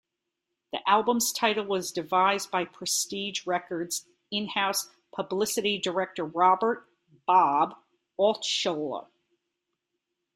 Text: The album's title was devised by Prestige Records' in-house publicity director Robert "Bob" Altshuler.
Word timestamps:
The 0.73 0.79
album's 0.89 1.31
title 1.31 1.65
was 1.65 1.91
devised 1.91 2.49
by 2.49 2.65
Prestige 2.65 3.45
Records' 3.45 4.07
in-house 4.31 4.89
publicity 5.13 5.77
director 5.77 6.25
Robert 6.25 6.89
"Bob" 7.27 7.75
Altshuler. 8.19 9.09